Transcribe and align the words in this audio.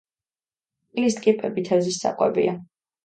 წყლის 0.87 1.17
ტკიპები 1.19 1.65
თეზის 1.71 2.01
საკვებია. 2.07 2.57